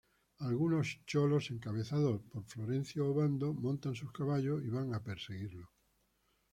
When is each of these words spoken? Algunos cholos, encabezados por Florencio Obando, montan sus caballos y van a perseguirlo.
Algunos 0.39 0.99
cholos, 1.05 1.51
encabezados 1.51 2.23
por 2.31 2.43
Florencio 2.45 3.05
Obando, 3.11 3.53
montan 3.53 3.93
sus 3.93 4.11
caballos 4.11 4.63
y 4.65 4.69
van 4.71 4.95
a 4.95 5.03
perseguirlo. 5.03 5.69